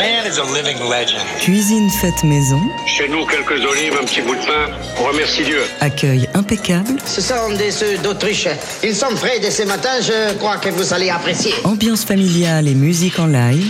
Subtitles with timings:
[0.00, 1.22] man is a living legend.
[1.40, 2.60] Cuisine faite maison.
[2.86, 4.72] Chez nous, quelques olives, un petit bout de pain.
[4.98, 5.60] On remercie Dieu.
[5.80, 6.96] Accueil impeccable.
[7.04, 8.48] Ce sont des œufs d'Autriche.
[8.82, 10.00] Ils sont frais dès ce matin.
[10.00, 11.52] Je crois que vous allez apprécier.
[11.64, 13.66] Ambiance familiale et musique en live.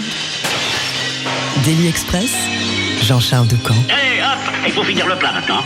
[1.64, 2.31] Daily Express.
[3.03, 3.75] Jean-Charles Ducamp.
[3.89, 5.62] Allez, hop, il faut finir le plat maintenant.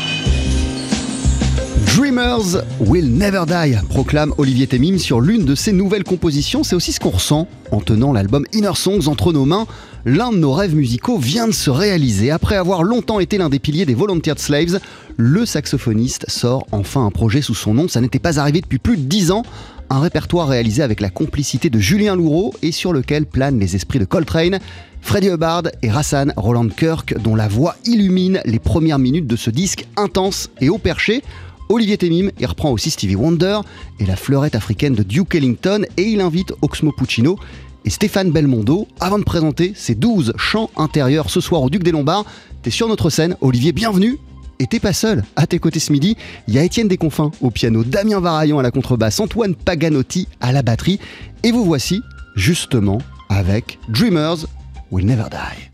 [1.94, 6.64] Dreamers will never die, proclame Olivier Temim sur l'une de ses nouvelles compositions.
[6.64, 9.66] C'est aussi ce qu'on ressent en tenant l'album Inner Songs entre nos mains.
[10.06, 12.30] L'un de nos rêves musicaux vient de se réaliser.
[12.30, 14.78] Après avoir longtemps été l'un des piliers des Volunteered Slaves,
[15.16, 17.88] le saxophoniste sort enfin un projet sous son nom.
[17.88, 19.44] Ça n'était pas arrivé depuis plus de dix ans.
[19.88, 23.98] Un répertoire réalisé avec la complicité de Julien Louraud et sur lequel planent les esprits
[23.98, 24.58] de Coltrane,
[25.00, 29.48] Freddie Hubbard et Rassan Roland Kirk, dont la voix illumine les premières minutes de ce
[29.48, 31.22] disque intense et au perché.
[31.70, 33.60] Olivier Temim y reprend aussi Stevie Wonder
[33.98, 37.38] et la fleurette africaine de Duke Ellington et il invite Oxmo Puccino
[37.84, 41.92] et Stéphane Belmondo avant de présenter ses 12 chants intérieurs ce soir au Duc des
[41.92, 42.24] Lombards.
[42.62, 44.18] T'es sur notre scène, Olivier, bienvenue
[44.58, 45.24] et t'es pas seul.
[45.36, 46.16] À tes côtés ce midi,
[46.48, 50.52] il y a Étienne Desconfins au piano, Damien Varaillon à la contrebasse, Antoine Paganotti à
[50.52, 51.00] la batterie.
[51.42, 52.02] Et vous voici
[52.36, 54.46] justement avec Dreamers
[54.90, 55.73] Will Never Die.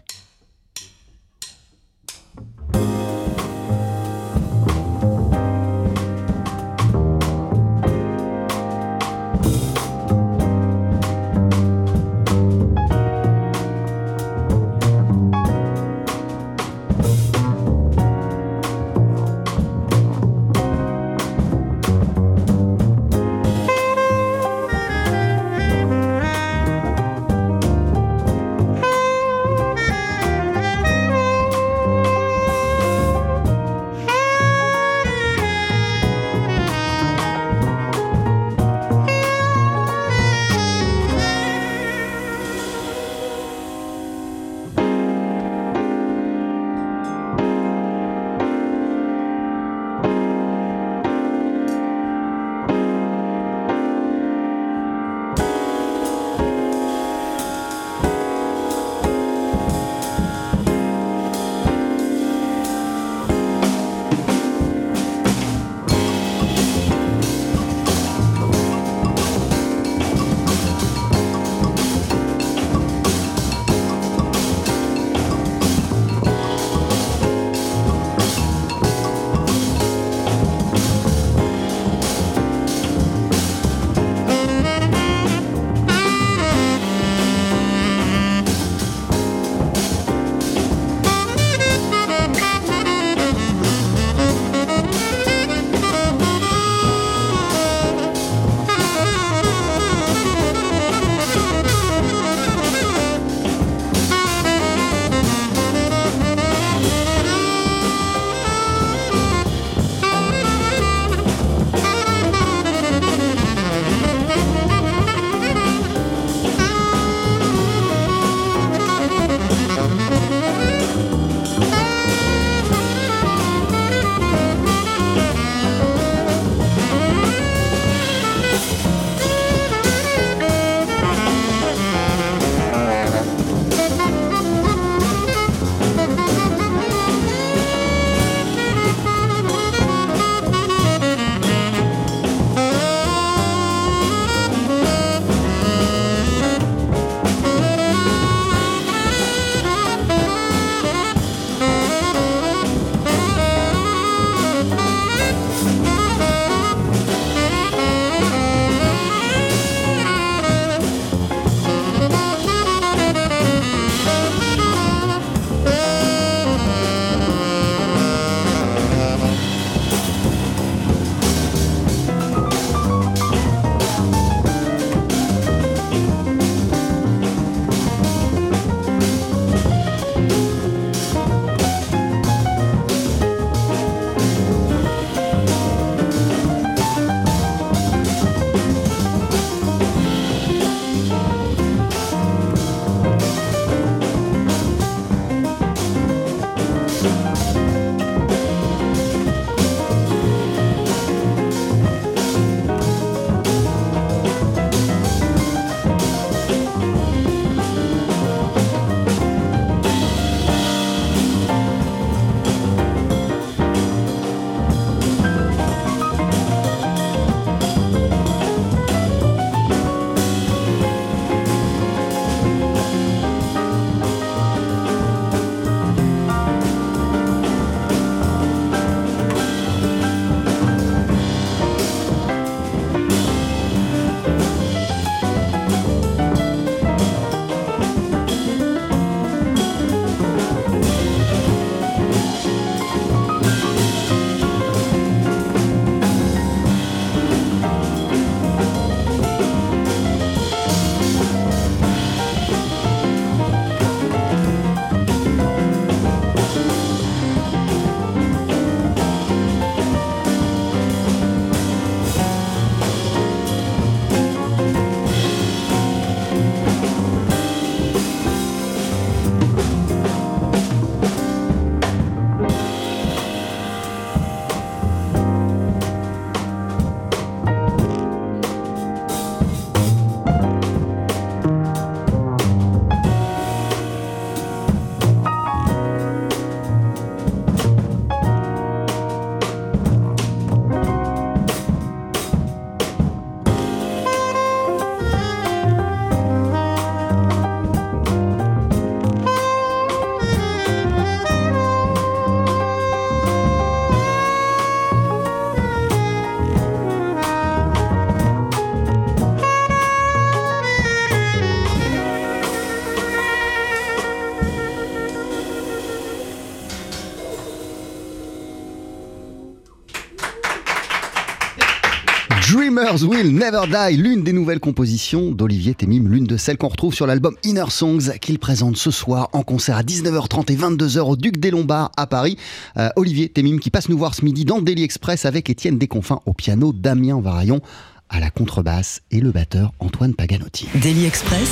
[323.22, 327.06] Will Never Die, l'une des nouvelles compositions d'Olivier Temim, l'une de celles qu'on retrouve sur
[327.06, 331.36] l'album Inner Songs qu'il présente ce soir en concert à 19h30 et 22h au Duc
[331.36, 332.38] des Lombards à Paris.
[332.78, 336.20] Euh, Olivier Temim qui passe nous voir ce midi dans Daily Express avec Étienne Desconfins
[336.24, 337.60] au piano, Damien Varaillon
[338.08, 340.68] à la contrebasse et le batteur Antoine Paganotti.
[340.76, 341.50] Daily Express.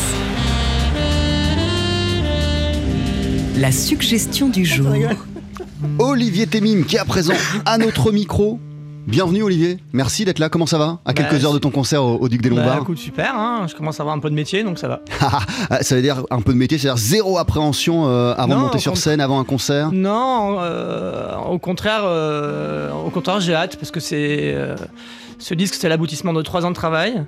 [3.58, 4.94] La suggestion du jour.
[5.98, 7.34] Olivier Temim qui est à présent
[7.66, 8.58] à notre micro.
[9.06, 10.98] Bienvenue Olivier, merci d'être là, comment ça va?
[11.06, 12.82] À quelques Bah, heures de ton concert au, au Duc des Bah, Lombards.
[12.82, 15.00] écoute, super, hein, je commence à avoir un peu de métier, donc ça va.
[15.70, 18.78] Ah, Ça veut dire un peu de métier, c'est-à-dire zéro appréhension euh, avant de monter
[18.78, 19.92] sur scène, avant un concert?
[19.92, 24.54] Non, euh, au contraire, euh, au contraire, j'ai hâte parce que c'est
[25.38, 27.22] ce disque, c'est l'aboutissement de trois ans de travail.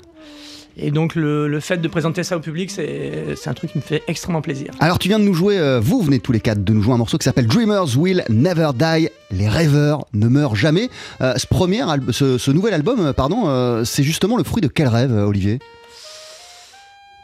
[0.82, 3.82] Et donc le, le fait de présenter ça au public, c'est un truc qui me
[3.82, 4.72] fait extrêmement plaisir.
[4.80, 6.94] Alors tu viens de nous jouer, euh, vous venez tous les quatre de nous jouer
[6.94, 10.88] un morceau qui s'appelle Dreamers Will Never Die, les rêveurs ne meurent jamais.
[11.20, 14.68] Euh, ce, premier ce, ce nouvel album, euh, pardon, euh, c'est justement le fruit de
[14.68, 15.58] quel rêve Olivier?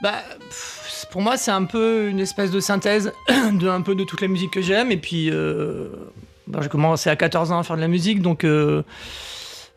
[0.03, 0.13] Bah,
[0.51, 3.13] pff, pour moi, c'est un peu une espèce de synthèse
[3.53, 4.93] de un peu de toutes les musiques que j'aime.
[4.93, 5.89] Et puis, euh,
[6.47, 8.83] bah, j'ai commencé à 14 ans à faire de la musique, donc euh,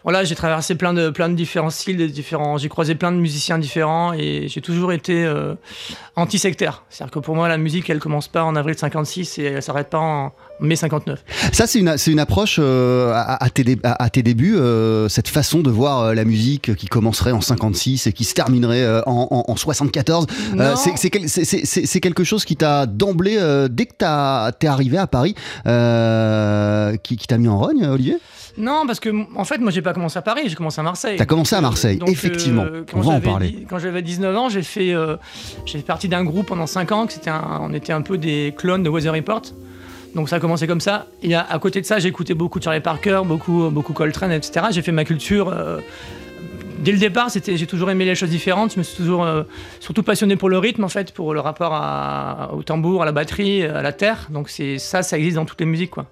[0.04, 2.58] voilà, j'ai traversé plein de plein de différents styles, des différents.
[2.58, 5.56] J'ai croisé plein de musiciens différents et j'ai toujours été euh,
[6.16, 6.84] anti-sectaire.
[6.90, 9.90] C'est-à-dire que pour moi, la musique, elle commence pas en avril 56 et elle s'arrête
[9.90, 10.32] pas en
[10.62, 11.24] mai 59.
[11.54, 15.28] Ça c'est une, une approche euh, à, à tes, à- à tes débuts, euh, cette
[15.30, 19.28] façon de voir euh, la musique qui commencerait en 56 et qui se terminerait en,
[19.32, 20.28] en- en 74.
[20.56, 20.76] Non.
[20.76, 23.38] c'est- c'est quel- c'est- c'est- c'est- c'est quelque chose qui t'a d'emblée,
[23.70, 25.36] dès que t'es arrivé à Paris,
[27.04, 28.18] qui, qui t'a mis en rogne, Olivier?
[28.58, 31.18] Non, parce que en fait, moi, j'ai pas commencé à Paris, j'ai commencé à Marseille.
[31.18, 32.66] T'as commencé à euh, Marseille, donc, effectivement.
[32.90, 33.66] quand On va en j'avais parler.
[33.70, 35.16] Quand j'avais 19 ans, j'ai fait, euh,
[35.66, 38.54] j'ai fait partie d'un groupe pendant 5 ans, que un- on était un peu des
[38.58, 39.42] clones de Weather Report.
[40.16, 41.06] Donc ça a commencé comme ça.
[41.22, 44.66] Et à, à côté de ça, j'écoutais beaucoup Charlie Parker, beaucoup, beaucoup Coltrane, etc.
[44.72, 45.50] J'ai fait ma culture.
[45.50, 45.80] euh,
[46.80, 48.74] dès le départ, c'était, j'ai toujours aimé les choses différentes.
[48.74, 49.44] Je me suis toujours, euh,
[49.80, 53.12] surtout passionné pour le rythme, en fait, pour le rapport à- au tambour, à la
[53.12, 54.28] batterie, à la terre.
[54.32, 56.06] Donc c'est ça, ça existe dans toutes les musiques, quoi.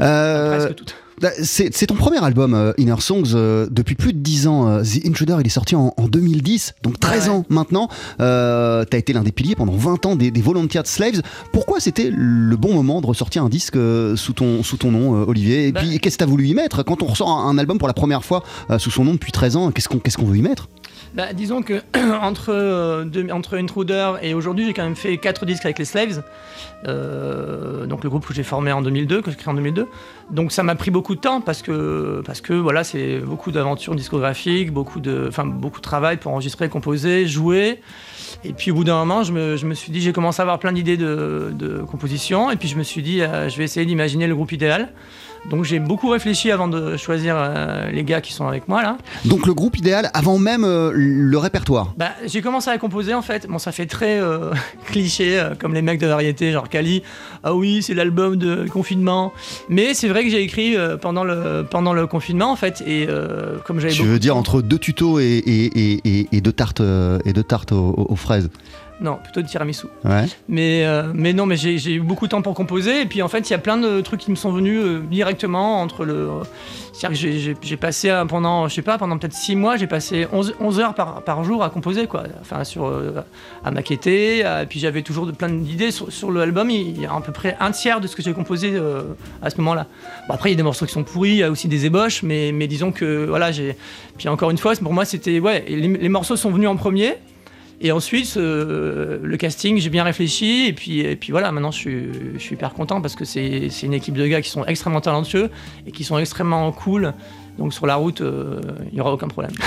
[0.00, 0.96] Euh, Presque toutes.
[1.20, 4.68] Bah, C'est ton premier album, euh, Inner Songs, euh, depuis plus de 10 ans.
[4.68, 7.28] euh, The Intruder, il est sorti en, en 2010, donc 13 Ouais.
[7.34, 7.88] ans maintenant.
[8.18, 11.20] T'as été l'un des piliers pendant 20 ans des, des Volunteered Slaves.
[11.52, 13.76] Pourquoi c'était le bon moment de ressortir un disque
[14.16, 15.68] sous, ton, sous ton nom, Olivier?
[15.68, 16.82] Et Bah- puis, qu'est-ce que t'as voulu y mettre?
[16.84, 18.42] Quand on ressort un, un album pour la première fois
[18.78, 20.68] sous son nom depuis 13 ans, qu'est-ce qu'on qu'est-ce qu'on veut y mettre?
[21.14, 21.82] Bah, disons que
[22.22, 26.22] entre, euh, entre Intruder et aujourd'hui, j'ai quand même fait quatre disques avec les Slaves.
[26.86, 29.88] Euh, donc le groupe que j'ai formé en 2002, que j'ai créé en 2002.
[30.30, 33.94] Donc ça m'a pris beaucoup de temps parce que, parce que voilà, c'est beaucoup d'aventures
[33.96, 37.80] discographiques, beaucoup de, beaucoup de travail pour enregistrer, composer, jouer.
[38.44, 40.44] Et puis au bout d'un moment, je me, je me suis dit, j'ai commencé à
[40.44, 42.50] avoir plein d'idées de, de composition.
[42.50, 44.90] Et puis je me suis dit, euh, je vais essayer d'imaginer le groupe idéal.
[45.48, 48.98] Donc j'ai beaucoup réfléchi avant de choisir euh, les gars qui sont avec moi là.
[49.24, 51.94] Donc le groupe idéal avant même euh, le répertoire.
[51.96, 53.46] Bah, j'ai commencé à composer en fait.
[53.48, 54.52] Bon, ça fait très euh,
[54.86, 57.02] cliché, comme les mecs de variété, genre Kali.
[57.42, 59.32] Ah oui, c'est l'album de confinement.
[59.68, 62.82] Mais c'est vrai que j'ai écrit pendant, le, pendant le confinement en fait.
[62.86, 63.08] Et
[63.64, 66.82] comme j'avais Tu beaucoup veux dire entre deux tutos et, et, et, deux tartes,
[67.24, 68.50] et deux tartes aux fraises
[69.00, 69.86] Non, plutôt de tiramisu.
[70.04, 70.26] Ouais.
[70.48, 73.00] Mais, euh, mais non, mais j'ai eu beaucoup de temps pour composer.
[73.02, 75.00] Et puis en fait, il y a plein de trucs qui me sont venus euh,
[75.10, 76.28] directement entre le.
[76.92, 77.18] C'est-à-dire
[77.58, 80.80] que j'ai- passé pendant, je sais pas, pendant peut-être 6 mois, j'ai passé 11, 11
[80.80, 82.24] heures par, par jour à composer, quoi.
[82.42, 83.22] Enfin, sur, euh,
[83.64, 84.40] à maqueter.
[84.40, 85.92] Et puis j'avais toujours de, plein d'idées.
[85.92, 88.34] Sur, sur l'album, il y a à peu près un tiers de ce que j'ai
[88.34, 88.78] composé
[89.42, 89.86] à ce moment-là.
[90.28, 91.86] Bon, après, il y a des morceaux qui sont pourris, il y a aussi des
[91.86, 93.76] ébauches, mais, mais disons que, voilà, j'ai.
[94.18, 95.40] Puis encore une fois, pour moi, c'était.
[95.40, 97.14] Ouais, les, les morceaux sont venus en premier.
[97.80, 100.66] Et ensuite, le casting, j'ai bien réfléchi.
[100.66, 103.68] Et puis, et puis voilà, maintenant, je suis, je suis hyper content parce que c'est
[103.70, 105.50] c'est une équipe de gars qui sont extrêmement talentueux
[105.86, 107.14] et qui sont extrêmement cool.
[107.60, 109.52] Donc sur la route, euh, il n'y aura aucun problème.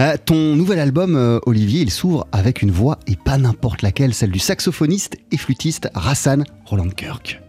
[0.00, 4.14] Euh, ton nouvel album, euh, Olivier, il s'ouvre avec une voix et pas n'importe laquelle,
[4.14, 7.40] celle du saxophoniste et flûtiste Rassan Roland Kirk.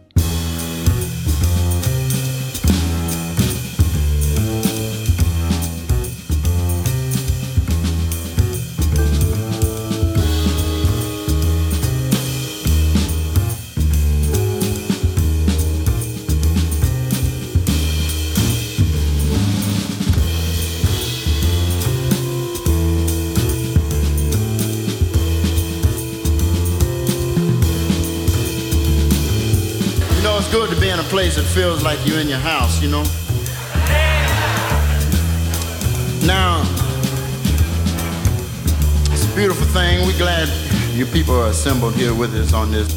[31.14, 33.04] Place that feels like you're in your house, you know?
[36.26, 36.64] Now,
[39.14, 40.08] it's a beautiful thing.
[40.08, 40.50] We're glad
[40.96, 42.90] you people are assembled here with us on this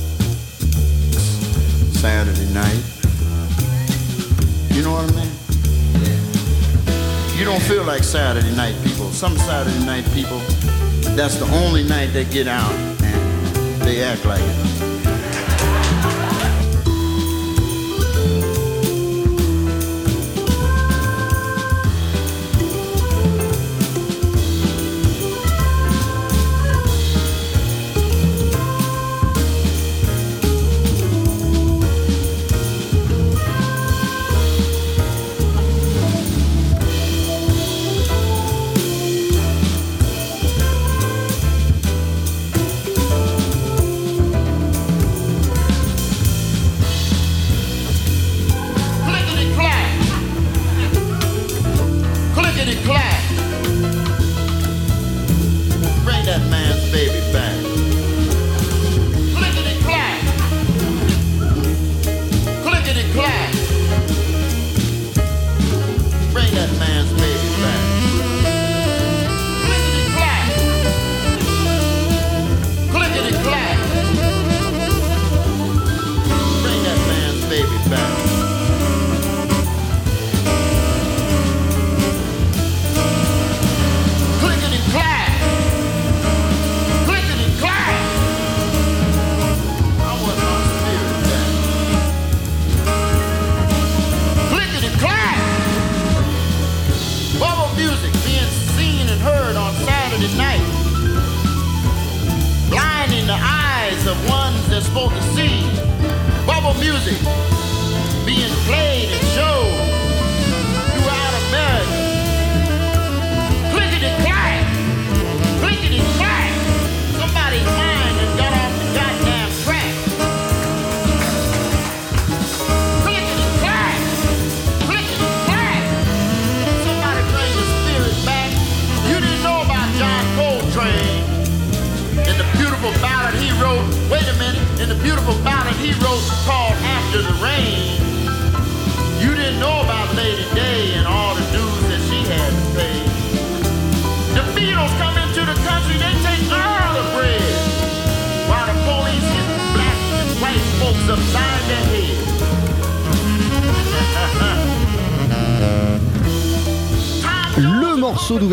[2.01, 2.83] Saturday night.
[4.75, 5.33] You know what I mean?
[7.39, 9.11] You don't feel like Saturday night people.
[9.11, 10.39] Some Saturday night people,
[11.15, 14.76] that's the only night they get out and they act like it.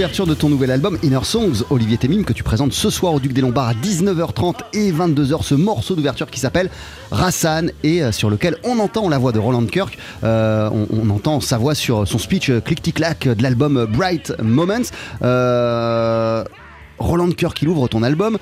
[0.03, 3.13] Morceau d'ouverture de ton nouvel album Inner Songs, Olivier Temim, que tu présentes ce soir
[3.13, 5.43] au Duc des Lombards à 19h30 et 22h.
[5.43, 6.69] Ce morceau d'ouverture qui s'appelle
[7.09, 9.97] Rassan et euh, sur lequel on entend la voix de Roland Kirk.
[10.25, 14.91] Euh, on, entend sa voix sur son speech euh, clic-tic-clac de l'album Bright Moments.
[15.21, 18.37] Roland Kirk, il ouvre ton album.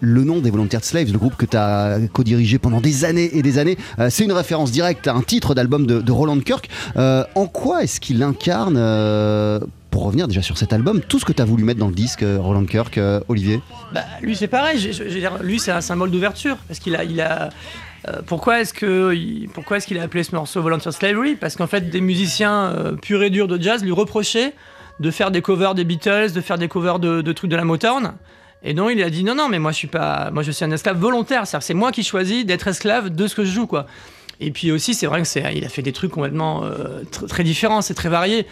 [0.00, 3.42] Le nom des Volunteer Slaves, le groupe que tu as co-dirigé pendant des années et
[3.42, 3.78] des années,
[4.10, 6.68] c'est une référence directe à un titre d'album de, Roland Kirk.
[6.96, 8.76] En quoi est-ce qu'il incarne,
[9.94, 11.94] pour revenir déjà sur cet album, tout ce que tu as voulu mettre dans le
[11.94, 13.60] disque, euh, Roland Kirk, euh, Olivier
[13.92, 14.80] Bah, lui, c'est pareil.
[14.80, 16.56] Dire, lui, c'est un symbole d'ouverture.
[16.66, 17.04] Parce qu'il a.
[17.04, 17.50] Il a
[18.08, 21.36] euh, pourquoi est-ce qu'il a appelé ce morceau Volunteer Slavery?
[21.36, 24.52] Parce qu'en fait, des musiciens euh, purs et durs de jazz lui reprochaient
[24.98, 28.14] de faire des covers des Beatles, de faire des covers de, trucs de la Motown.
[28.64, 30.64] Et donc il a dit non non mais moi je suis pas moi je suis
[30.64, 33.66] un esclave volontaire, que c'est moi qui choisis d'être esclave de ce que je joue
[33.66, 33.86] quoi.
[34.40, 36.64] Et puis aussi c'est vrai que c'est il a fait des trucs complètement
[37.12, 38.46] tr- très différents, c'est très varié.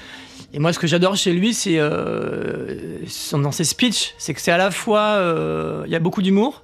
[0.55, 2.99] Et moi ce que j'adore chez lui c'est euh,
[3.33, 6.63] dans ses speeches, c'est que c'est à la fois euh, il y a beaucoup d'humour.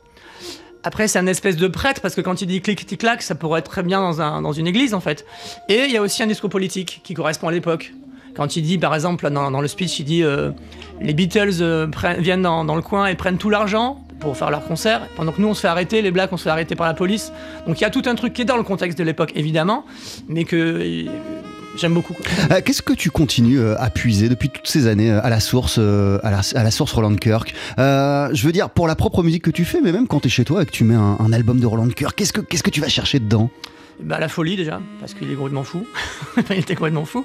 [0.85, 3.35] Après, c'est un espèce de prêtre parce que quand il dit clic tic clac, ça
[3.35, 5.27] pourrait être très bien dans, un, dans une église en fait.
[5.69, 7.93] Et il y a aussi un discours politique qui correspond à l'époque.
[8.37, 10.51] Quand il dit, par exemple, dans, dans le speech, il dit euh,
[11.01, 11.91] les Beatles
[12.21, 15.41] viennent dans, dans le coin et prennent tout l'argent pour faire leur concert, pendant que
[15.41, 17.33] nous on se fait arrêter, les blacks on se fait arrêter par la police.
[17.67, 19.85] Donc il y a tout un truc qui est dans le contexte de l'époque évidemment,
[20.29, 21.07] mais que
[21.81, 22.15] j'aime beaucoup.
[22.51, 25.41] Euh, Qu'est-ce que tu continues euh, à puiser depuis toutes ces années euh, à la
[25.41, 28.95] source, euh, à, la, à la source Roland Kirk Euh, Je veux dire, pour la
[28.97, 30.85] propre musique que tu fais, mais même quand tu es chez toi et que tu
[30.85, 33.51] mets un, un album de Roland Kirk, qu'est-ce que, qu'est-ce que tu vas chercher dedans?
[34.01, 35.85] Bah, la folie déjà, parce qu'il est complètement fou.
[36.51, 37.25] Il était complètement fou.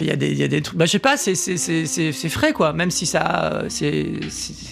[0.00, 0.78] Il y, a des- il y a des trucs.
[0.78, 2.72] Bah, je sais pas, c'est- c'est c'est- c'est- c'est frais quoi.
[2.72, 3.52] Même si ça.
[3.52, 4.06] euh, C'est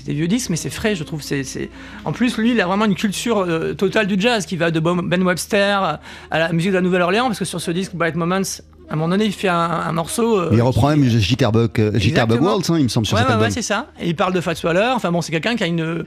[0.07, 1.23] des vieux disques, mais c'est frais, je trouve.
[1.23, 1.71] c'est c'est-
[2.05, 4.81] En plus, lui, il a vraiment une culture euh, totale du jazz qui va de
[4.81, 5.99] Ben Webster
[6.31, 8.43] à la musique de la Nouvelle-Orléans, parce que sur ce disque, Bright Moments,
[8.89, 10.39] à un moment donné, il fait un, un morceau.
[10.39, 12.43] euh, Il reprend même Jitterbug, Jitterbug.
[12.43, 13.47] Waltz, hein, il me semble, sur ouais, cet ouais, album.
[13.49, 13.87] ouais, c'est ça.
[14.01, 14.93] Et il parle de Fats Waller.
[14.95, 16.05] Enfin bon, c'est quelqu'un qui a une,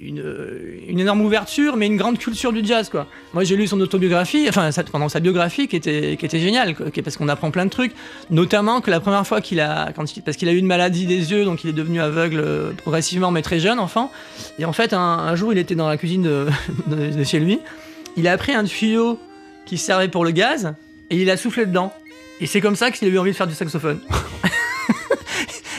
[0.00, 0.22] une,
[0.88, 3.06] une énorme ouverture, mais une grande culture du jazz, quoi.
[3.34, 6.74] Moi, j'ai lu son autobiographie, enfin, sa, pendant sa biographie, qui était, qui était géniale,
[6.76, 7.92] quoi, parce qu'on apprend plein de trucs.
[8.30, 11.06] Notamment que la première fois qu'il a, quand il- parce qu'il a eu une maladie
[11.06, 14.12] des yeux, donc il est devenu aveugle euh, progressivement, mais très jeune, enfant.
[14.60, 16.46] Et en fait, un, un jour, il était dans la cuisine de,
[16.86, 17.58] de- de chez lui.
[18.16, 19.18] Il a pris un tuyau
[19.66, 20.74] qui servait pour le gaz
[21.10, 21.92] et il a soufflé dedans.
[22.40, 23.98] Et c'est comme ça qu'il a eu envie de faire du saxophone.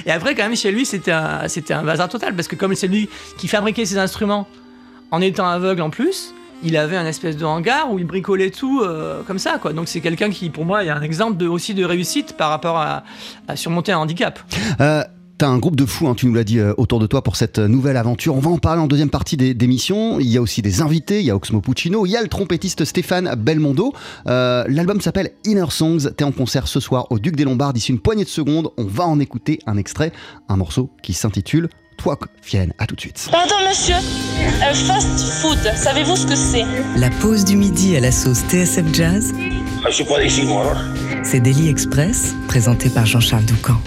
[0.09, 2.73] et après, quand même, chez lui, c'était un, c'était un bazar total, parce que comme
[2.73, 4.47] c'est lui qui fabriquait ses instruments
[5.11, 8.81] en étant aveugle en plus, il avait un espèce de hangar où il bricolait tout
[8.81, 9.71] euh, comme ça, quoi.
[9.71, 12.77] Donc c'est quelqu'un qui, pour moi, est un exemple de, aussi de réussite par rapport
[12.77, 13.03] à,
[13.53, 14.39] surmonter un handicap.
[14.81, 15.03] Euh,
[15.39, 17.38] T'as un groupe de fous, hein, tu nous l'as dit, euh, autour de toi pour
[17.38, 18.36] cette euh, nouvelle aventure.
[18.36, 20.19] On va en parler en deuxième partie des, d'émissions.
[20.19, 22.27] Il y a aussi des invités, il y a Oxmo Puccino, il y a le
[22.27, 23.93] trompettiste Stéphane Belmondo.
[24.28, 26.10] Euh, l'album s'appelle Inner Songs.
[26.17, 28.71] T'es en concert ce soir au Duc des Lombards d'ici une poignée de secondes.
[28.75, 30.12] On va en écouter un extrait,
[30.49, 32.73] un morceau qui s'intitule Toi, Fienne.
[32.78, 33.30] À tout de suite.
[33.32, 33.95] Pardon monsieur,
[34.60, 36.65] fast food, savez-vous ce que c'est?
[36.97, 39.34] La pause du midi à la sauce TSF Jazz,
[39.88, 40.75] Je suis pas d'ici, moi.
[41.23, 43.78] c'est Daily Express, présenté par Jean-Charles Doucan.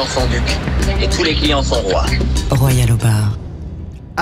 [0.00, 2.06] Clients sont ducs et tous les clients sont rois.
[2.50, 3.39] Royal au bar.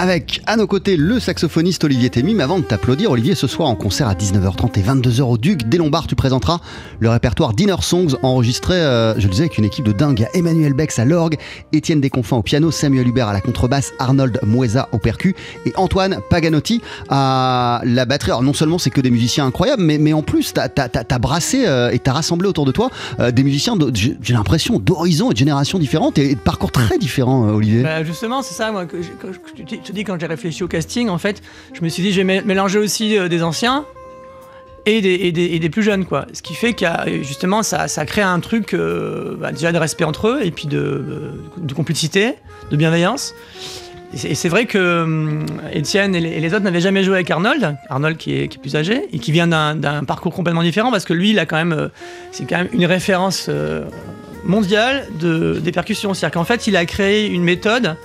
[0.01, 2.33] Avec à nos côtés le saxophoniste Olivier Témy.
[2.33, 5.69] Mais avant de t'applaudir, Olivier, ce soir en concert à 19h30 et 22h au Duc
[5.69, 6.61] des Lombards, tu présenteras
[7.01, 10.29] le répertoire Dinner Songs enregistré, euh, je le disais, avec une équipe de dingue.
[10.35, 11.37] Emmanuel Bex à l'orgue,
[11.73, 15.35] Étienne Desconfins au piano, Samuel Hubert à la contrebasse, Arnold Mueza au percu
[15.67, 18.31] et Antoine Paganotti à la batterie.
[18.31, 21.91] Alors non seulement c'est que des musiciens incroyables, mais, en plus t'as as, brassé euh,
[21.91, 25.39] et t'as rassemblé autour de toi euh, des musiciens, de- j'ai l'impression, d'horizons et de
[25.39, 27.83] générations différentes et de parcours très différents, euh, Olivier.
[27.83, 29.39] Bah, justement, c'est ça, moi, que que je
[29.89, 32.41] te dis- quand j'ai réfléchi au casting, en fait, je me suis dit, je vais
[32.41, 33.85] mé- mélanger aussi euh, des anciens
[34.87, 36.25] et des, plus jeunes, quoi.
[36.33, 40.29] Ce qui fait a, justement, ça, crée un truc, euh, bah, déjà de respect entre
[40.29, 42.35] eux, et puis de, euh, complicité,
[42.71, 43.35] de bienveillance.
[44.15, 45.41] Et c'est- vrai que
[45.75, 49.19] Étienne et les, autres n'avaient jamais joué avec Arnold, Arnold qui est, plus âgé et
[49.19, 51.91] qui vient d'un parcours complètement différent parce que lui, il a quand même,
[52.33, 53.51] c'est quand même une référence
[54.45, 56.15] mondiale de, des percussions.
[56.15, 57.97] C'est-à-dire qu'en fait, il a créé une méthode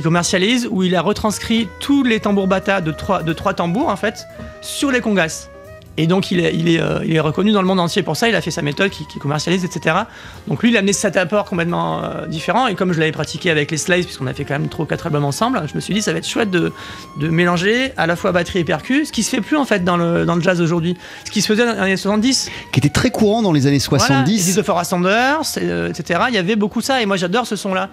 [0.00, 3.88] qu'il commercialise où il a retranscrit tous les tambours bata de trois, de trois tambours
[3.88, 4.26] en fait
[4.62, 5.50] sur les congas.
[5.96, 8.16] Et donc il est, il, est, euh, il est reconnu dans le monde entier pour
[8.16, 9.96] ça, il a fait sa méthode qui, qui commercialise, etc.
[10.48, 13.50] Donc lui il a amené cet apport complètement euh, différent et comme je l'avais pratiqué
[13.50, 15.92] avec les Slides, puisqu'on a fait quand même trois quatre albums ensemble, je me suis
[15.92, 16.72] dit ça va être chouette de,
[17.18, 19.84] de mélanger à la fois batterie et percu, ce qui se fait plus en fait
[19.84, 22.50] dans le, dans le jazz aujourd'hui, ce qui se faisait dans les années 70.
[22.72, 24.50] Qui était très courant dans les années Voilà, 70.
[24.50, 26.20] Edith for Sanders, euh, etc.
[26.28, 27.90] Il y avait beaucoup ça et moi j'adore ce son-là.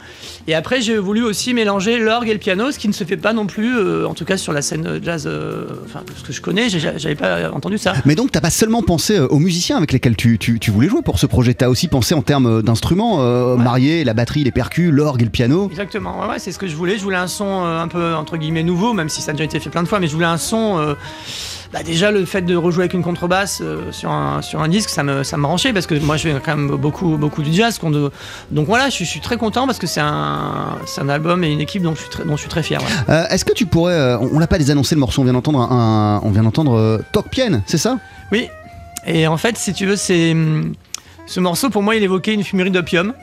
[0.47, 3.17] Et après j'ai voulu aussi mélanger l'orgue et le piano, ce qui ne se fait
[3.17, 6.33] pas non plus, euh, en tout cas sur la scène jazz, euh, enfin ce que
[6.33, 7.86] je connais, j'avais pas entendu ça.
[8.05, 10.87] Mais donc, t'as pas seulement pensé euh, aux musiciens avec lesquels tu, tu- tu voulais
[10.89, 13.63] jouer pour ce projet, t'as aussi pensé en termes euh, d'instruments, euh, Ouais.
[13.63, 15.67] marier la batterie, les percus, l'orgue et le piano.
[15.69, 16.97] Exactement, ouais, ouais, c'est ce que je voulais.
[16.97, 19.45] Je voulais un son euh, un peu entre guillemets nouveau, même si ça a déjà
[19.45, 20.77] été fait plein de fois, mais je voulais un son.
[20.79, 20.93] euh,
[21.73, 24.89] bah, déjà, le fait de rejouer avec une contrebasse euh, sur, un, sur un disque,
[24.89, 27.53] ça me, ça me branchait parce que moi je fais quand même beaucoup, beaucoup du
[27.53, 27.79] jazz.
[27.83, 28.11] de-
[28.51, 31.43] Donc voilà, je, suis- je suis très content parce que c'est un, c'est un album
[31.43, 32.79] et une équipe dont je suis très, dont je suis très fier.
[32.81, 32.87] ouais.
[33.13, 35.59] Euh, Est-ce que tu pourrais, euh, on, l'a pas désannoncé le morceau, on vient d'entendre
[35.61, 37.97] un, on vient d'entendre Talk Pienne, c'est ça?
[38.31, 38.47] Oui,
[39.05, 40.35] et en fait, si tu veux, c'est.
[41.25, 43.13] Ce morceau, pour moi, il évoquait une fumerie d'opium.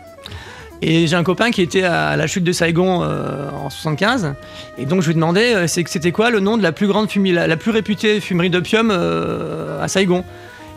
[0.87, 4.35] Et j'ai un copain qui était à la chute de Saigon euh, en 75.
[4.77, 7.33] Et donc, je lui demandais euh, c'était quoi le nom de la plus grande fumerie,
[7.33, 10.25] la, la plus réputée fumerie d'opium euh, à Saigon?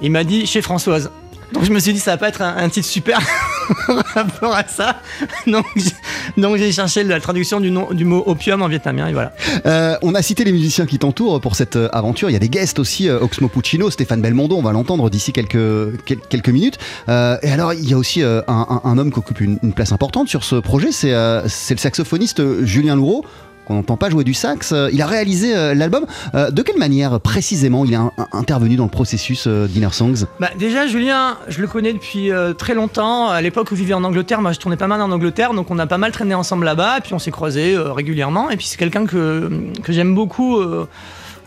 [0.01, 1.11] Il m'a dit chez Françoise.
[1.53, 3.19] Donc, je me suis dit, ça va pas être un, titre super
[3.87, 5.01] en rapport à ça.
[5.45, 9.07] Donc, j'ai- cherché la traduction du, mot opium en vietnamien.
[9.07, 9.33] Et voilà.
[9.65, 12.29] Euh, On a cité les musiciens qui t'entourent pour cette euh, aventure.
[12.29, 15.31] Il y a des guests aussi, euh, Oxmo Puccino, Stéphane Belmondo, on va l'entendre d'ici
[15.31, 16.77] quelques, quel- quelques minutes.
[17.07, 17.11] Et
[17.51, 20.91] alors, il y a aussi un, homme qui occupe une, place importante sur ce projet,
[20.91, 23.23] c'est le saxophoniste Julien Louraud
[23.67, 24.71] qu'on n'entend pas jouer du sax.
[24.71, 26.05] Euh, Il a réalisé euh, l'album.
[26.35, 27.97] Euh, de quelle manière précisément il est
[28.31, 30.25] intervenu dans le processus Dinner Songs?
[30.39, 33.27] Bah, déjà, Julien, je le connais depuis très longtemps.
[33.29, 35.69] À l'époque où je vivais en Angleterre, moi je tournais pas mal en Angleterre, donc
[35.69, 38.49] on a pas mal traîné ensemble là-bas, puis on s'est croisés régulièrement.
[38.49, 39.49] Et puis c'est quelqu'un que,
[39.83, 40.57] que j'aime beaucoup.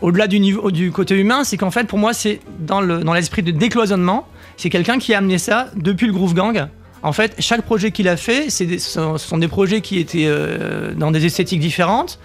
[0.01, 3.43] au-delà du, du côté humain, c'est qu'en fait, pour moi, c'est dans le- dans l'esprit
[3.43, 4.27] de décloisonnement.
[4.57, 6.67] C'est quelqu'un qui a amené ça depuis le Groove Gang.
[7.03, 11.11] En fait, chaque projet qu'il a fait, ce sont des projets qui étaient euh, dans
[11.11, 12.19] des esthétiques différentes,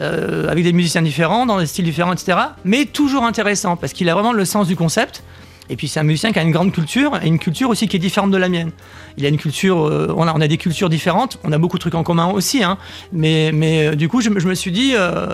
[0.00, 2.38] euh, avec des musiciens différents, dans des styles différents, etc.
[2.64, 5.22] Mais toujours intéressant, parce qu'il a vraiment le sens du concept.
[5.70, 7.96] Et puis c'est un musicien qui a une grande culture, et une culture aussi qui
[7.96, 8.72] est différente de la mienne.
[9.16, 11.94] Il a une culture, euh, on, a, des cultures différentes, on a beaucoup de trucs
[11.94, 12.78] en commun aussi, hein.
[13.12, 15.26] mais, euh, du coup je, me- suis dit, euh,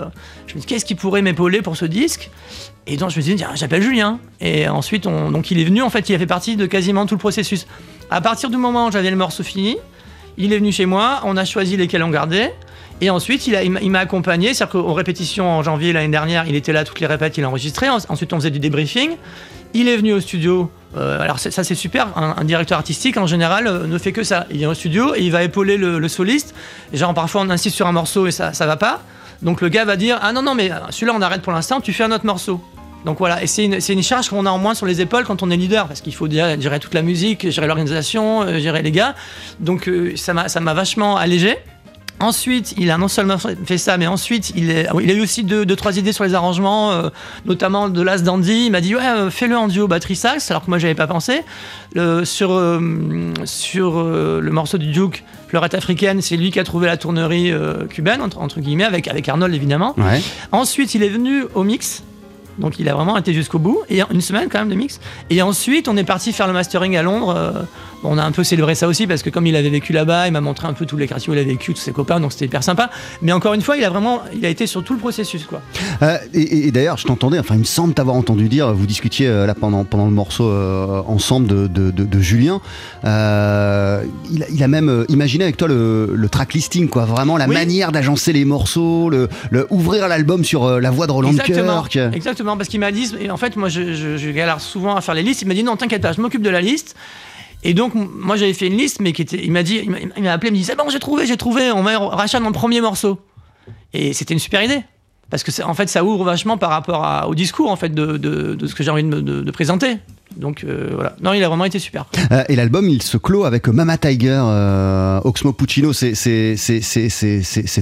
[0.47, 2.29] je qu'est-ce qui pourrait m'épauler pour ce disque?
[2.87, 4.19] Et donc je me suis dit, j'appelle Julien.
[4.39, 7.05] Et ensuite, on, donc il est venu, en fait, il a fait partie de quasiment
[7.05, 7.67] tout le processus.
[8.09, 9.77] À partir du moment où j'avais le morceau fini,
[10.37, 12.53] il est venu chez moi, on a choisi lesquels on gardait.
[13.01, 16.83] Et ensuite, il m'a accompagné, c'est-à-dire qu'aux répétitions en janvier l'année dernière, il était là
[16.83, 17.87] toutes les répètes, il a enregistré.
[17.89, 19.11] En- Ensuite, on faisait du débriefing.
[19.73, 20.71] Il est venu au studio.
[20.97, 22.07] euh, alors ça c'est super.
[22.17, 24.45] Un, directeur artistique en général euh, ne fait que ça.
[24.49, 26.55] Il vient au studio et il va épauler le, soliste.
[26.93, 29.01] Genre parfois on insiste sur un morceau et ça ça va pas.
[29.41, 31.81] Donc le gars va dire ah non non mais celui-là on arrête pour l'instant.
[31.81, 32.61] Tu fais un autre morceau.
[33.05, 35.41] Donc voilà, et c'est une, une charge qu'on a en moins sur les épaules quand
[35.41, 38.81] on est leader, parce qu'il faut déjà gérer toute la musique, gérer l'organisation, euh, gérer
[38.81, 39.15] les gars.
[39.61, 41.57] Donc ça m'a vachement allégé.
[42.19, 45.43] Ensuite, il a non seulement fait ça, mais ensuite, il, est- il a eu aussi
[45.43, 47.09] deux, deux, trois idées sur les arrangements, euh,
[47.45, 48.65] notamment de Last Dandy.
[48.65, 51.41] Il m'a dit, ouais, euh, fais-le en duo batterie-sax, alors que moi, j'avais pas pensé.
[51.93, 52.79] Le- sur euh,
[53.45, 57.51] sur euh, le morceau du Duke, Fleurette africaine, c'est lui qui a trouvé la tournerie
[57.89, 59.95] cubaine, entre, entre guillemets, avec, avec Arnold, évidemment.
[59.97, 60.21] Ouais.
[60.51, 62.03] Ensuite, il est venu au mix.
[62.59, 63.79] Donc il a vraiment été jusqu'au bout.
[63.89, 64.99] Et une semaine quand même de mix.
[65.29, 67.33] Et ensuite, on est parti faire le mastering à Londres.
[67.35, 67.51] Euh,
[68.01, 70.31] on a un peu célébré ça aussi parce que comme il avait vécu là-bas, il
[70.31, 72.31] m'a montré un peu tous les quartiers où il a vécu, tous ses copains, donc
[72.31, 72.89] c'était hyper sympa.
[73.21, 75.61] Mais encore une fois, il a vraiment, il a été sur tout le processus, quoi.
[76.01, 79.27] Euh, et, et d'ailleurs, je t'entendais, enfin, il me semble t'avoir entendu dire, vous discutiez
[79.27, 80.49] euh, là pendant, pendant le morceau
[81.07, 82.61] ensemble de, de, de- de Julien.
[83.03, 83.07] Il,
[84.43, 87.03] a, il a même imaginé avec toi le, le track listing, quoi.
[87.05, 87.53] Vraiment la Oui.
[87.53, 92.15] manière d'agencer les morceaux, le, le ouvrir l'album sur la voix de Roland Exactement, Kirk.
[92.15, 95.41] exactement, parce qu'il m'a dit, en fait, moi, je, galère souvent à faire les listes.
[95.41, 96.95] Il m'a dit non, t'inquiète je m'occupe de la liste.
[97.63, 100.31] Et donc, moi, j'avais fait une liste, mais qui était, il m'a dit, il m'a-
[100.31, 102.79] appelé, il me dit, c'est bon, j'ai trouvé, j'ai trouvé, on va racheter mon premier
[102.79, 103.19] morceau.
[103.93, 104.81] Et c'était une super idée.
[105.29, 108.73] Parce que, en fait, ça ouvre vachement par rapport au discours, en fait, de, ce
[108.73, 109.97] que j'ai envie de présenter.
[110.37, 111.15] Donc, euh, voilà.
[111.21, 112.05] Non, il a vraiment été super.
[112.31, 115.93] Euh, et l'album, il se clôt avec Mama Tiger, euh, Oxmo Puccino.
[115.93, 116.13] C'est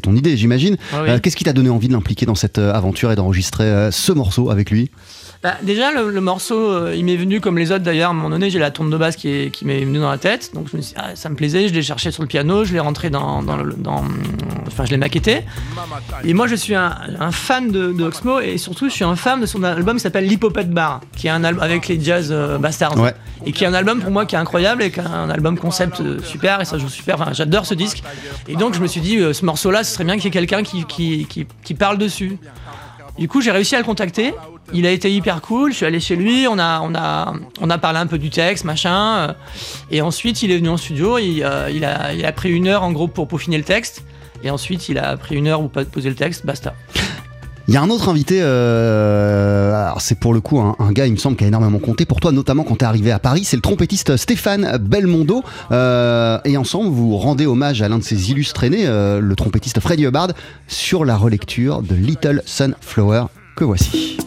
[0.02, 0.78] ton idée, j'imagine.
[0.94, 1.10] Ah oui.
[1.10, 4.50] Euh, Qu'est-ce qui t'a donné envie de l'impliquer dans cette aventure et d'enregistrer ce morceau
[4.50, 4.90] avec lui?
[5.44, 8.10] Bah, déjà, le, le morceau, euh, il m'est venu comme les autres d'ailleurs.
[8.10, 10.10] À un moment donné, j'ai la tourne de basse qui, est- qui m'est venue dans
[10.10, 10.52] la tête.
[10.56, 11.68] Donc, je me suis dit, ah, ça me plaisait.
[11.68, 13.44] Je l'ai cherché sur le piano, je l'ai rentré dans.
[13.44, 14.04] dans, le- dans-
[14.66, 15.44] enfin, je l'ai maquetté.
[16.24, 19.16] Et moi, je suis un, un fan de, de Oxmo et surtout, je suis un
[19.16, 22.30] fan de son album qui s'appelle L'Hippopète Bar, qui est un album avec les Jazz
[22.32, 22.98] euh, Bastards.
[23.00, 23.14] Ouais.
[23.46, 25.58] Et qui est un album pour moi qui est incroyable et qui est un album
[25.60, 27.22] concept euh, super et ça joue super.
[27.22, 28.02] Enfin, j'adore ce disque.
[28.48, 30.32] Et donc, je me suis dit, euh, ce morceau-là, ce serait bien qu'il y ait
[30.32, 32.38] quelqu'un qui, qui, qui, qui parle dessus.
[33.20, 34.34] Du coup, j'ai réussi à le contacter.
[34.74, 35.72] Il a été hyper cool.
[35.72, 36.46] Je suis allé chez lui.
[36.48, 39.18] On a, parlé un peu du texte, machin.
[39.18, 39.34] euh,
[39.92, 41.18] Et ensuite, il est venu en studio.
[41.18, 44.04] Il, euh, il, a, pris une heure en gros pour peaufiner le texte.
[44.44, 46.46] Et ensuite, il a pris une heure pour poser le texte.
[46.46, 46.74] Basta.
[47.70, 51.18] Il y a un autre invité, euh, c'est pour le coup un, gars, il me
[51.18, 53.58] semble, qui a énormément compté pour toi, notamment quand tu es arrivé à Paris, c'est
[53.58, 55.44] le trompettiste Stéphane Belmondo.
[55.70, 60.30] Et ensemble, vous rendez hommage à l'un de ses illustres aînés, le trompettiste Freddie Hubbard,
[60.70, 63.26] sur la relecture de Little Sunflower
[63.58, 64.18] que voici.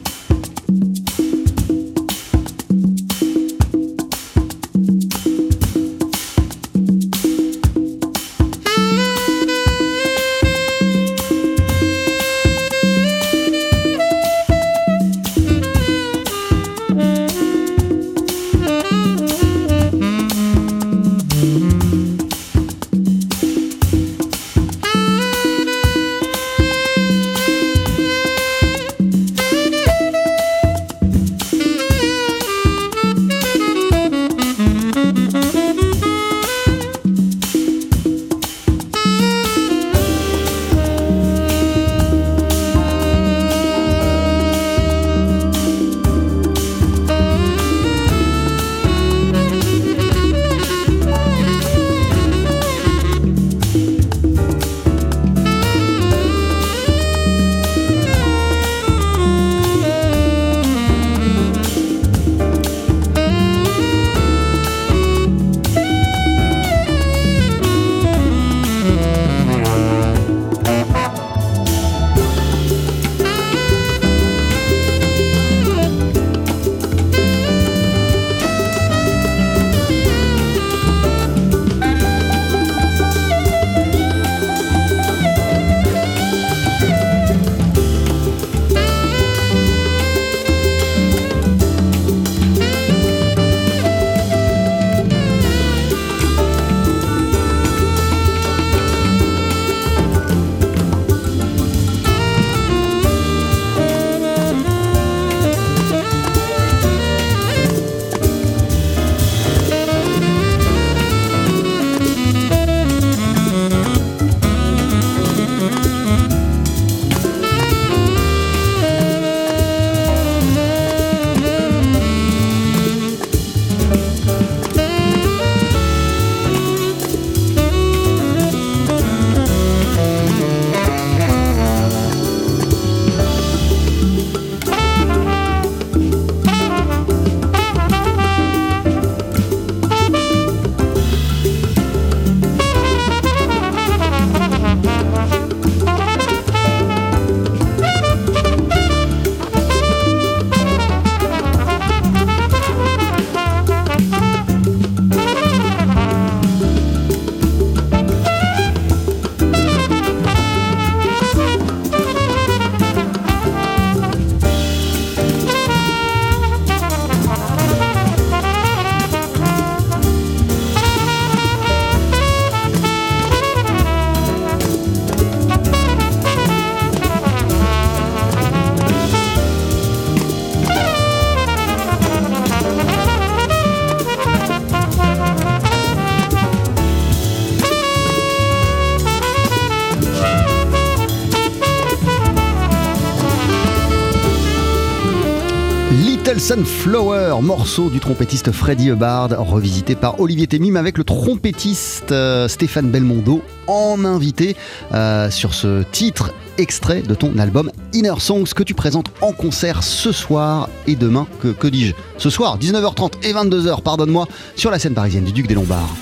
[196.51, 202.91] Sunflower, morceau du trompettiste Freddie Hubbard, revisité par Olivier Temim avec le trompettiste euh, Stéphane
[202.91, 204.57] Belmondo en invité
[204.93, 209.85] euh, sur ce titre extrait de ton album Inner Songs que tu présentes en concert
[209.85, 214.27] ce soir et demain, que, que dis-je Ce soir, 19h30 et 22h, pardonne-moi,
[214.57, 215.95] sur la scène parisienne du Duc des Lombards.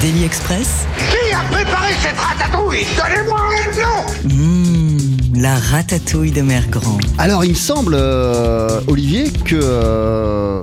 [0.00, 0.86] Daily Express.
[1.10, 2.84] Qui a préparé cette ratatouille?
[2.96, 4.83] Donnez-moi un nom Mmh,
[5.34, 6.98] la ratatouille de Mère Grand.
[7.18, 10.62] Alors, il me semble, euh, Olivier, que euh,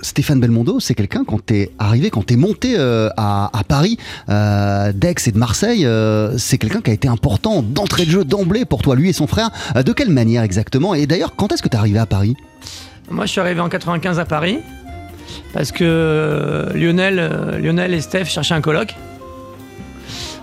[0.00, 3.96] Stéphane Belmondo, c'est quelqu'un, quand t'es arrivé, quand t'es monté euh, à, à Paris,
[4.28, 8.24] euh, d'Aix et de Marseille, euh, c'est quelqu'un qui a été important d'entrée de jeu,
[8.24, 9.50] d'emblée pour toi, lui et son frère.
[9.76, 10.94] Euh, de quelle manière exactement?
[10.94, 12.34] Et d'ailleurs, quand est-ce que t'es arrivé à Paris?
[13.10, 14.58] Moi, je suis arrivé en 95 à Paris
[15.52, 18.94] parce que Lionel, Lionel et Steph cherchaient un coloc.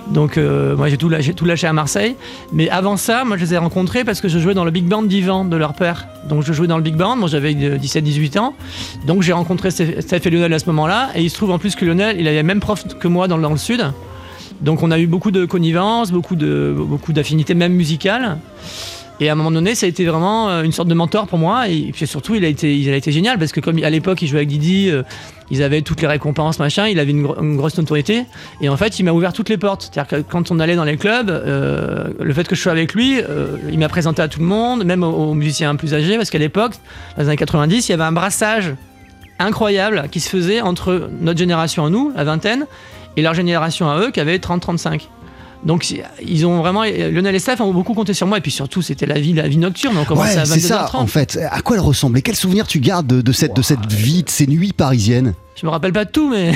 [0.08, 2.16] Donc, euh, moi, j'ai tout, lâché, à Marseille.
[2.54, 4.86] Mais avant ça, moi, je les ai rencontrés parce que je jouais dans le big
[4.86, 6.08] band d'Ivan, de leur père.
[6.30, 7.16] Donc, je jouais dans le big band.
[7.16, 8.54] Moi, j'avais 17-18 ans.
[9.08, 11.10] Donc, j'ai rencontré Steph et Lionel à ce moment-là.
[11.16, 13.38] Et il se trouve en plus que Lionel, il avait même prof que moi dans,
[13.38, 13.84] dans le sud.
[14.62, 18.38] Donc, on a eu beaucoup de connivence, beaucoup d'affinités, même musicales.
[19.22, 21.40] Et à un moment donné, ça a été vraiment euh, une sorte de mentor pour
[21.40, 21.70] moi.
[21.70, 24.22] Et puis surtout, il a été, il a été génial parce que comme à l'époque,
[24.22, 25.04] il jouait avec Didi, euh,
[25.52, 26.88] ils avaient toutes les récompenses, machin.
[26.88, 28.26] Il avait une, gro- une grosse notoriété.
[28.60, 29.84] Et en fait, il m'a ouvert toutes les portes.
[29.94, 32.94] C'est-à-dire que quand on allait dans les clubs, euh, le fait que je sois avec
[32.94, 33.22] lui,
[33.72, 36.38] il m'a présenté à tout le monde, même aux, aux musiciens plus âgés, parce qu'à
[36.40, 36.74] l'époque,
[37.16, 38.74] dans les années 90, il y avait un brassage
[39.40, 42.66] incroyable qui se faisait entre notre génération à nous, la vingtaine,
[43.18, 45.02] et leur génération à eux qui avait 30-35.
[45.64, 45.92] Donc
[46.24, 49.06] ils ont vraiment Lionel et Steph ont beaucoup compté sur moi et puis surtout c'était
[49.08, 50.98] la vie la vie nocturne on commençait Ouais, à c'est ça, 22h30.
[50.98, 51.40] en fait.
[51.50, 52.22] À quoi elle ressemblait?
[52.22, 55.34] Quel souvenir tu gardes de, de cette, de cette vie, de ces nuits parisiennes?
[55.56, 56.52] Je me rappelle pas de tout mais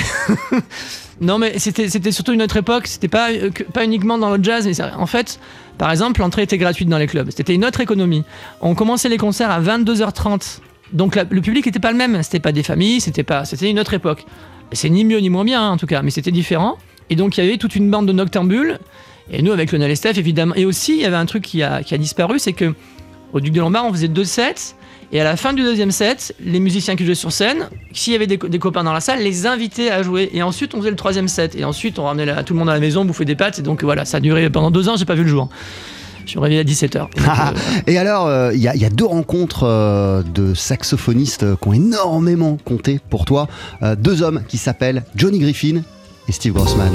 [1.20, 4.42] non mais c'était c'était surtout une autre époque, c'était pas euh, pas uniquement dans le
[4.42, 5.38] jazz mais ça- en fait
[5.78, 8.24] par exemple l'entrée était gratuite dans les clubs, c'était une autre économie.
[8.60, 10.58] On commençait les concerts à 22h30.
[10.92, 13.70] Donc la- le public n'était pas le même, c'était pas des familles, c'était pas c'était
[13.70, 14.24] une autre époque.
[14.72, 16.76] C'est ni mieux ni moins bien hein, en tout cas, mais c'était différent.
[17.10, 18.78] Et donc il y avait toute une bande de noctambules.
[19.32, 20.54] Et nous, avec Lionel et Steph, évidemment.
[20.56, 22.74] Et aussi, il y avait un truc qui a, qui a disparu, c'est que
[23.32, 24.74] au Duc de Lombard, on faisait deux sets.
[25.12, 28.16] Et à la fin du deuxième set, les musiciens qui jouaient sur scène, s'il y
[28.16, 30.30] avait des, co- des copains dans la salle, les invitaient à jouer.
[30.32, 31.54] Et ensuite, on faisait le troisième set.
[31.54, 33.60] Et ensuite, on ramenait la- tout le monde à la maison, bouffer des pâtes.
[33.60, 35.48] Et donc voilà, ça a duré pendant deux ans, j'ai pas vu le jour.
[36.26, 37.06] Je me réveillais à 17h.
[37.86, 41.56] Et alors, euh, il y, a- il y a deux rencontres euh, de saxophonistes euh,
[41.60, 43.48] qui ont énormément compté pour toi.
[43.82, 45.82] Euh, deux hommes qui s'appellent Johnny Griffin
[46.30, 46.92] et Steve Grossman.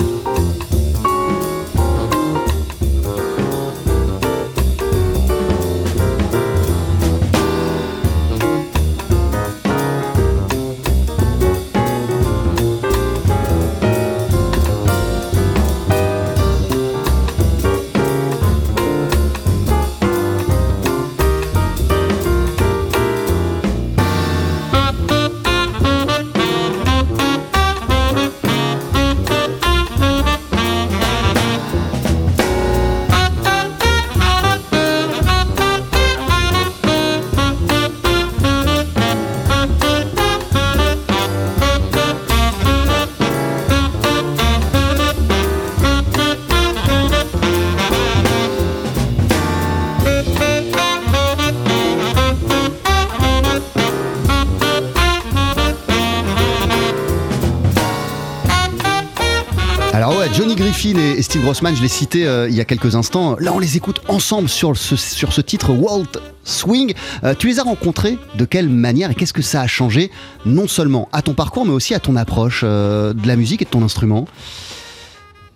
[61.46, 63.36] Grossman, je l'ai cité euh, il y a quelques instants.
[63.40, 66.96] Là, on les écoute ensemble sur ce, sur ce titre Walt Swing.
[67.24, 70.10] Euh, tu les as rencontrés de quelle manière et qu'est-ce que ça a changé
[70.48, 73.66] non seulement à ton parcours, mais aussi à ton approche euh, de la musique et
[73.66, 74.26] de ton instrument?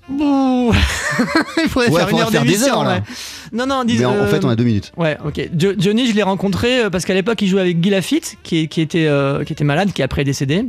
[0.08, 0.74] Bouh.
[1.64, 2.82] Il faudrait Ouais, faire une heure d'émission.
[2.82, 3.02] ouais.
[3.52, 4.92] Non, non, dis, Mais en, en euh, fait, on a deux minutes.
[4.98, 5.50] Ouais, ok.
[5.58, 8.68] Jo- Johnny, je l'ai rencontré euh, parce qu'à l'époque, il jouait avec Guy Lafitte, qui,
[8.68, 10.66] qui, était, euh, qui était malade, qui est après décédé.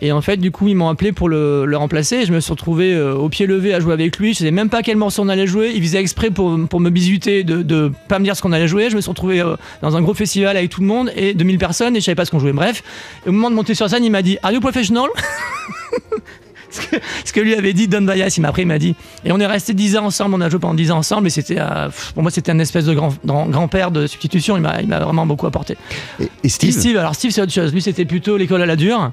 [0.00, 2.16] Et en fait, du coup, ils m'ont appelé pour le, le remplacer.
[2.16, 4.32] Et je me suis retrouvé euh, au pied levé à jouer avec lui.
[4.34, 5.72] Je savais même pas quel morceau on allait jouer.
[5.74, 8.68] Il faisait exprès pour, pour me bisuter, de, de pas me dire ce qu'on allait
[8.68, 8.90] jouer.
[8.90, 11.58] Je me suis retrouvé euh, dans un gros festival avec tout le monde et 2000
[11.58, 12.52] personnes et je savais pas ce qu'on jouait.
[12.52, 12.82] Bref,
[13.24, 15.08] et au moment de monter sur scène, il m'a dit Are you professional?
[16.76, 18.94] ce, que, ce que lui avait dit Don Bias, il m'a après il m'a dit.
[19.24, 21.30] Et on est resté 10 ans ensemble, on a joué pendant 10 ans ensemble, et
[21.30, 24.80] c'était, euh, pour moi, c'était un espèce de grand, grand, grand-père de substitution, il m'a,
[24.80, 25.76] il m'a vraiment beaucoup apporté.
[26.20, 27.72] Et, et Et Steve, Steve, alors Steve, c'est autre chose.
[27.72, 29.10] Lui, c'était plutôt l'école à la dure,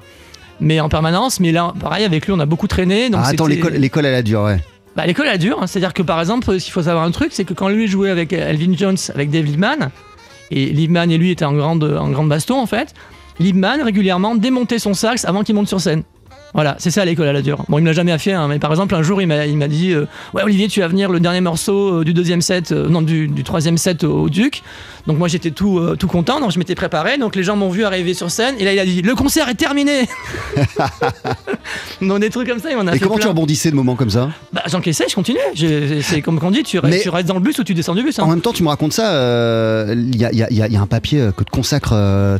[0.60, 1.40] mais en permanence.
[1.40, 3.10] Mais là, pareil, avec lui, on a beaucoup traîné.
[3.10, 4.58] Donc Ah, attends, l'école, l'école à la dure, ouais.
[4.96, 5.66] Bah, l'école à la dure, hein.
[5.66, 8.32] c'est-à-dire que par exemple, qu'il faut savoir un truc, c'est que quand lui jouait avec
[8.32, 9.90] Elvin Jones, avec Dave Liebman,
[10.52, 12.94] et Liebman et lui étaient en grande, en grande baston en fait,
[13.40, 16.04] Liebman régulièrement démontait son sax avant qu'il monte sur scène.
[16.54, 17.64] Voilà, c'est ça à l'école à la dure.
[17.68, 19.56] Bon, il me l'a jamais fait, hein, mais par exemple, un jour, il m'a il
[19.56, 22.70] m'a dit euh, Ouais, Olivier, tu vas venir le dernier morceau euh, du deuxième set,
[22.72, 24.62] euh, non, du, du troisième set au, Duc.
[25.06, 27.18] Donc, moi, j'étais tout, tout content, donc je m'étais préparé.
[27.18, 29.48] Donc, les gens m'ont vu arriver sur scène, et là, il a dit Le concert
[29.50, 30.08] est terminé
[32.00, 33.96] Donc, des trucs comme ça, il m'en a Et fait comment tu rebondissais de moments
[33.96, 34.30] comme ça?
[34.52, 35.38] Bah, j'encaissais, je continue.
[35.54, 37.74] Je- C'est comme on dit tu restes, Mais- tu restes dans le bus ou tu
[37.74, 38.18] descends du bus.
[38.18, 38.22] hein.
[38.24, 40.76] En même temps, tu me racontes ça, il y, a, y a- y a- y
[40.76, 41.94] a un papier que te consacre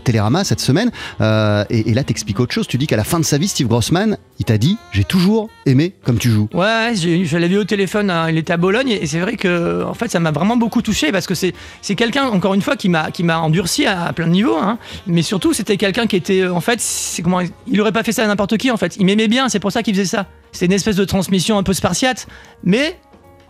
[0.04, 0.90] Télérama cette semaine,
[1.20, 2.66] et, et là, t'expliques autre chose.
[2.66, 4.03] Tu dis qu'à la fin de sa vie, Steve Grossman,
[4.38, 6.48] il t'a dit J'ai toujours aimé comme tu joues.
[6.54, 9.82] Ouais, j'ai- je l'avais au téléphone, hein, il était à Bologne et c'est vrai que
[9.84, 11.54] en fait ça m'a vraiment beaucoup touché parce que c'est
[11.96, 14.78] quelqu'un encore une fois qui m'a qui m'a endurci à, à plein de niveaux, hein.
[15.06, 18.24] mais surtout c'était quelqu'un qui était en fait c'est comment il aurait pas fait ça
[18.24, 20.26] à n'importe qui en fait, il m'aimait bien, c'est pour ça qu'il faisait ça.
[20.52, 22.26] C'est une espèce de transmission un peu spartiate,
[22.62, 22.96] mais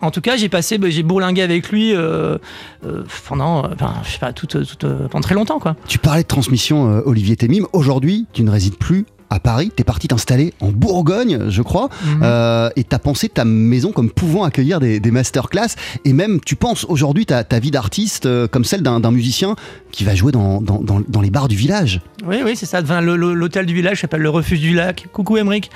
[0.01, 2.37] en tout cas, j'ai passé, bah, j'ai bourlingué avec lui euh,
[2.85, 3.69] euh, pendant, euh,
[4.03, 5.75] je sais pas, toute, toute, euh, pendant très longtemps, quoi.
[5.87, 7.65] Tu parlais de transmission, Olivier Témim.
[7.73, 9.71] Aujourd'hui, tu ne résides plus à Paris.
[9.75, 12.19] T'es parti t'installer en Bourgogne, je crois, Mhm.
[12.23, 15.75] euh, et t'as pensé ta maison comme pouvant accueillir des, des masterclass.
[16.05, 19.55] Et même, tu penses aujourd'hui ta, ta vie d'artiste euh, comme celle d'un musicien
[19.91, 22.01] qui va jouer dans, dans- dans- dans les bars du village.
[22.27, 22.81] Oui, oui, c'est ça.
[22.81, 25.07] Enfin, L'hôtel du village s'appelle le Refuge du Lac.
[25.13, 25.69] Coucou Emeric.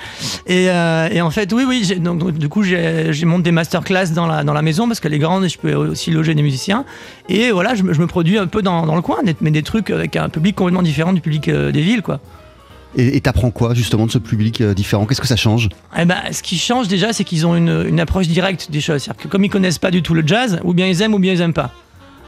[0.46, 1.82] Et, euh, et en fait, oui, oui.
[1.84, 5.00] j'ai- Donc, donc, du coup, j'ai monté des masterclass dans la, dans la maison parce
[5.00, 6.84] qu'elle est grande et je peux aussi loger des musiciens.
[7.28, 9.90] Et voilà, je, me- je me produis un peu dans, le coin, mais des trucs
[9.90, 12.20] avec un public complètement différent du public euh, des villes, quoi.
[12.96, 15.06] Et t'apprends quoi justement de ce public euh, différent?
[15.06, 15.68] Qu'est-ce que ça change?
[15.96, 19.02] Eh ben, ce qui change déjà, c'est qu'ils ont une, approche directe des choses.
[19.02, 21.20] C'est-à-dire que comme ils connaissent pas du tout le jazz, ou bien ils aiment, ou
[21.20, 21.70] bien ils aiment pas.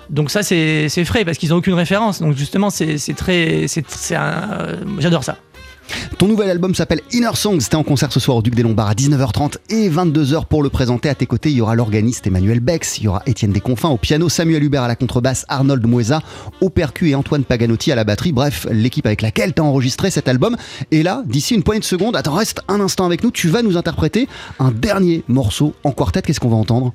[0.08, 2.20] Donc ça, c'est frais parce qu'ils ont aucune référence.
[2.20, 3.66] Donc justement, c'est très,
[4.12, 5.36] euh, j'adore ça.
[6.18, 7.60] Ton nouvel album s'appelle Inner Songs.
[7.60, 10.68] C'était en concert ce soir au Duc des Lombards à 19h30 et 22h pour le
[10.68, 11.08] présenter.
[11.08, 13.96] À tes côtés, il y aura l'organiste Emmanuel Bex, il y aura Étienne Desconfins au
[13.96, 16.20] piano, Samuel Hubert à la contrebasse, Arnold Mueza
[16.60, 18.32] au percu et Antoine Paganotti à la batterie.
[18.32, 20.56] Bref, l'équipe avec laquelle tu as enregistré cet album.
[20.90, 23.30] Et là, d'ici une poignée de secondes, attends, reste un instant avec nous.
[23.30, 24.28] Tu vas nous interpréter
[24.58, 26.22] un dernier morceau en quartet.
[26.22, 26.92] Qu'est-ce qu'on va entendre?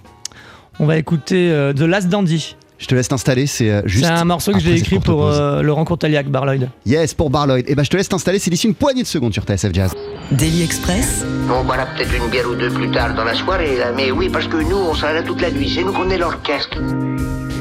[0.79, 2.55] On va écouter euh, The Last Dandy.
[2.79, 3.47] Je te laisse t'installer.
[3.47, 4.05] C'est euh, juste.
[4.05, 5.37] C'est un morceau que j'ai écrit pour pause.
[5.39, 6.69] euh, Laurent Courtaliac, Barloyd.
[6.85, 7.65] Yes, pour Barloyd.
[7.67, 8.39] Et ben, je te laisse t'installer.
[8.39, 9.91] C'est d'ici une poignée de secondes sur TSF Jazz.
[10.31, 13.91] Daily Express, On boira peut-être une bière ou deux plus tard dans la soirée, là.
[13.95, 15.71] mais oui, parce que nous, on sera là toute la nuit.
[15.73, 16.77] C'est nous qu'on est l'orchestre.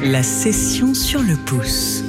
[0.05, 2.03] la session sur le pouce.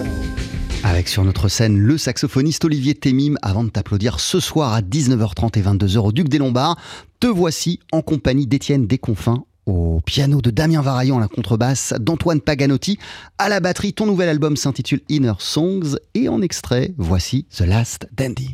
[0.84, 5.58] Avec sur notre scène le saxophoniste Olivier Témim avant de t'applaudir ce soir à 19h30
[5.60, 6.78] et 22h au Duc des Lombards.
[7.20, 12.42] Te voici en compagnie d'Étienne Desconfins au piano de Damien Varaillon à la contrebasse, d'Antoine
[12.42, 12.98] Paganotti
[13.38, 13.94] à la batterie.
[13.94, 18.52] Ton nouvel album s'intitule Inner Songs et en extrait, voici The Last Dandy.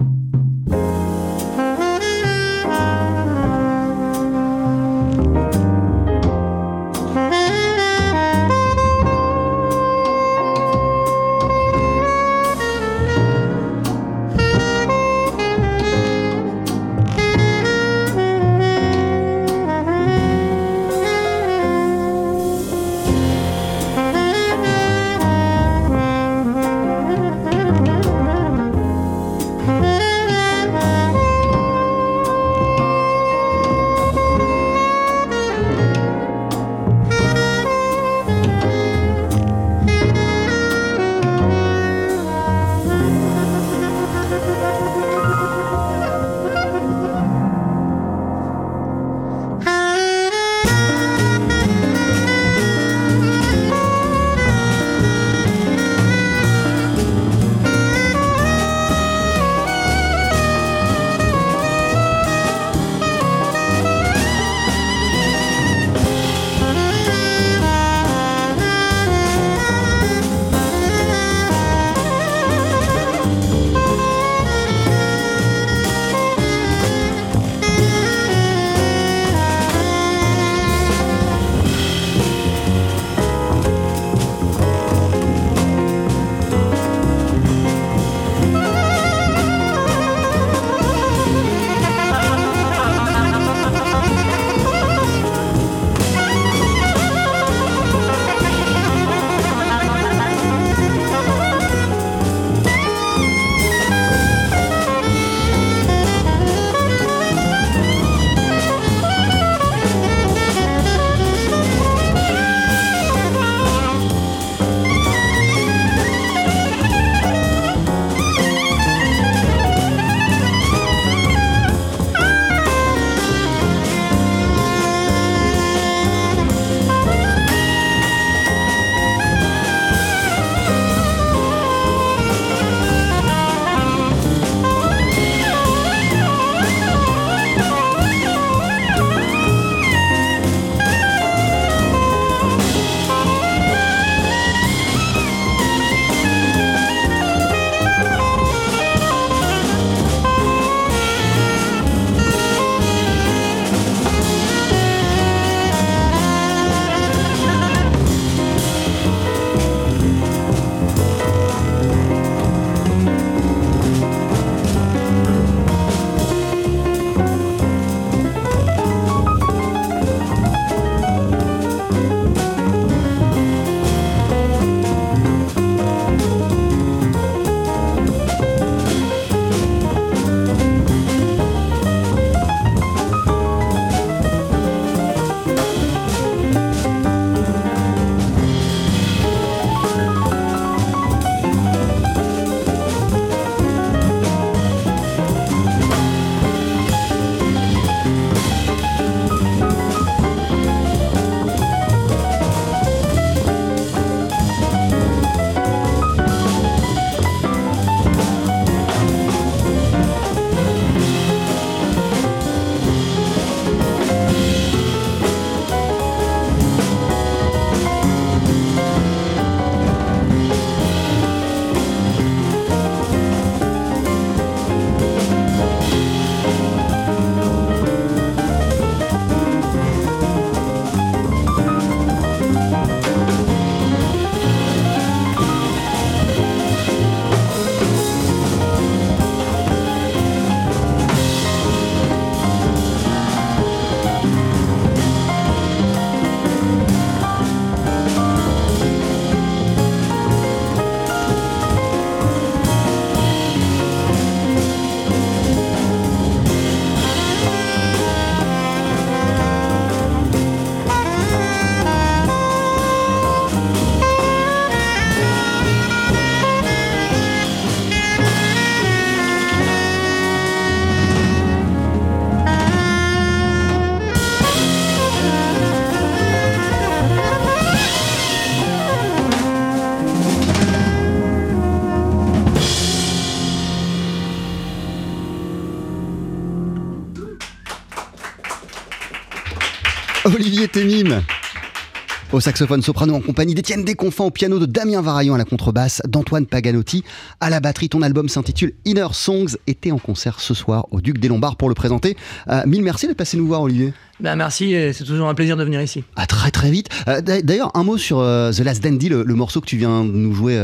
[292.34, 296.02] Au saxophone soprano en compagnie d'Étienne Desconfants, au piano de Damien Varaillon à la contrebasse,
[296.08, 297.04] d'Antoine Paganotti
[297.40, 297.90] à la batterie.
[297.90, 301.58] Ton album s'intitule Inner Songs et t'es en concert ce soir au Duc des Lombards
[301.58, 302.18] pour le présenter.
[302.50, 303.94] Euh, mille merci d'être passé nous voir Olivier.
[304.20, 306.04] Bah, merci, et c'est toujours un plaisir de venir ici.
[306.16, 306.90] À très très vite.
[307.08, 309.78] Euh, d'a- D'ailleurs, un mot sur euh, The Last Dandy, le, le morceau que tu
[309.78, 310.58] viens de nous jouer.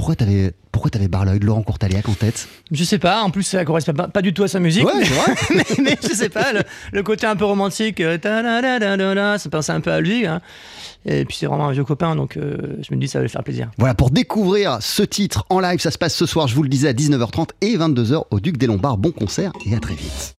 [0.00, 2.48] Pourquoi t'avais pourquoi t'avais Barloyd, Laurent Courtaliac en tête?
[2.70, 4.86] Je sais pas, en plus ça correspond pas, pas du tout à sa musique.
[4.86, 5.34] Ouais, c'est vrai.
[5.54, 6.60] mais, mais je sais pas, le,
[6.92, 10.24] le côté un peu romantique, euh, ça pensait un peu à lui.
[10.26, 10.40] hein.
[11.04, 13.30] Et puis c'est vraiment un vieux copain, donc euh, je me dis ça va lui
[13.30, 13.70] faire plaisir.
[13.76, 16.70] Voilà, pour découvrir ce titre en live, ça se passe ce soir, je vous le
[16.70, 18.96] disais, à 19h30 et 22h au Duc des Lombards.
[18.96, 20.34] Bon concert et à très vite.